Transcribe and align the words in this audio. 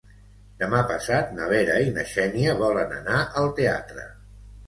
Demà 0.61 0.79
passat 0.91 1.35
na 1.39 1.49
Vera 1.51 1.75
i 1.89 1.93
na 1.97 2.07
Xènia 2.13 2.57
volen 2.63 2.97
anar 3.01 3.19
al 3.43 3.53
teatre. 3.61 4.09